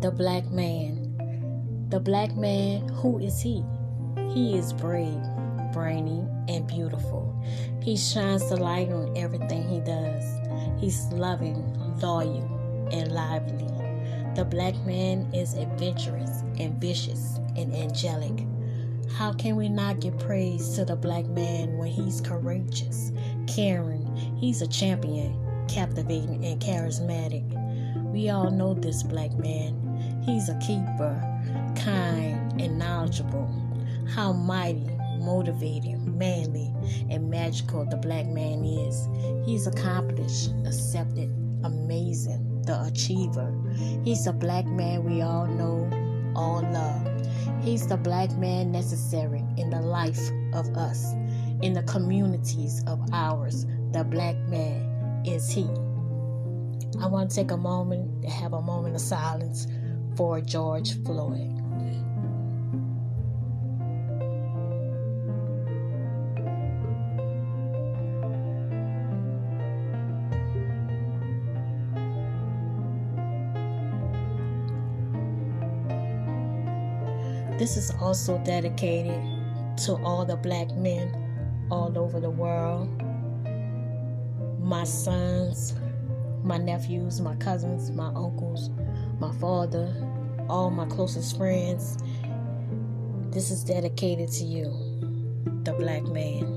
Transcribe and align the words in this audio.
the 0.00 0.10
black 0.10 0.50
man. 0.50 1.86
The 1.90 2.00
black 2.00 2.34
man, 2.34 2.88
who 2.88 3.18
is 3.18 3.38
he? 3.38 3.62
He 4.32 4.56
is 4.56 4.72
brave, 4.72 5.20
brainy, 5.74 6.24
and 6.48 6.66
beautiful. 6.66 7.38
He 7.82 7.98
shines 7.98 8.48
the 8.48 8.56
light 8.56 8.90
on 8.90 9.14
everything 9.14 9.68
he 9.68 9.80
does. 9.80 10.24
He's 10.80 11.04
loving, 11.12 11.62
loyal, 12.00 12.88
and 12.90 13.12
lively. 13.12 13.68
The 14.36 14.46
black 14.46 14.74
man 14.86 15.28
is 15.34 15.52
adventurous, 15.52 16.44
ambitious, 16.58 17.38
and 17.56 17.74
angelic. 17.74 18.46
How 19.12 19.34
can 19.34 19.56
we 19.56 19.68
not 19.68 20.00
give 20.00 20.18
praise 20.18 20.76
to 20.76 20.86
the 20.86 20.96
black 20.96 21.26
man 21.26 21.76
when 21.76 21.88
he's 21.88 22.22
courageous, 22.22 23.12
caring? 23.46 24.06
He's 24.38 24.62
a 24.62 24.66
champion, 24.66 25.36
captivating, 25.68 26.42
and 26.42 26.58
charismatic. 26.58 27.44
We 28.10 28.30
all 28.30 28.50
know 28.50 28.72
this 28.72 29.02
black 29.02 29.32
man. 29.34 29.89
He's 30.22 30.48
a 30.48 30.58
keeper, 30.58 31.18
kind, 31.76 32.60
and 32.60 32.78
knowledgeable. 32.78 33.48
How 34.14 34.32
mighty, 34.32 34.90
motivating, 35.18 36.18
manly, 36.18 36.72
and 37.08 37.30
magical 37.30 37.84
the 37.86 37.96
black 37.96 38.26
man 38.26 38.64
is. 38.64 39.08
He's 39.46 39.66
accomplished, 39.66 40.50
accepted, 40.66 41.30
amazing, 41.64 42.62
the 42.66 42.84
achiever. 42.84 43.54
He's 44.04 44.26
a 44.26 44.32
black 44.32 44.66
man 44.66 45.04
we 45.04 45.22
all 45.22 45.46
know, 45.46 45.88
all 46.36 46.62
love. 46.62 47.06
He's 47.62 47.86
the 47.86 47.96
black 47.96 48.30
man 48.32 48.72
necessary 48.72 49.44
in 49.56 49.70
the 49.70 49.80
life 49.80 50.30
of 50.52 50.68
us, 50.76 51.12
in 51.62 51.72
the 51.72 51.82
communities 51.84 52.82
of 52.86 53.00
ours. 53.12 53.66
The 53.92 54.04
black 54.04 54.36
man 54.48 55.22
is 55.24 55.50
he. 55.50 55.68
I 57.00 57.06
want 57.06 57.30
to 57.30 57.36
take 57.36 57.50
a 57.50 57.56
moment 57.56 58.22
to 58.22 58.28
have 58.28 58.52
a 58.52 58.60
moment 58.60 58.94
of 58.94 59.00
silence 59.00 59.66
for 60.20 60.38
George 60.38 61.02
Floyd. 61.02 61.48
This 77.58 77.78
is 77.78 77.90
also 77.98 78.36
dedicated 78.44 79.18
to 79.86 79.94
all 80.04 80.26
the 80.26 80.36
black 80.36 80.70
men 80.76 81.66
all 81.70 81.96
over 81.96 82.20
the 82.20 82.28
world, 82.28 82.90
my 84.60 84.84
sons, 84.84 85.74
my 86.50 86.58
nephews, 86.58 87.20
my 87.20 87.36
cousins, 87.36 87.92
my 87.92 88.08
uncles, 88.08 88.70
my 89.20 89.30
father, 89.34 89.94
all 90.48 90.68
my 90.68 90.84
closest 90.86 91.36
friends. 91.36 91.96
This 93.30 93.52
is 93.52 93.62
dedicated 93.62 94.32
to 94.32 94.44
you, 94.44 94.64
the 95.62 95.72
black 95.74 96.02
man. 96.02 96.56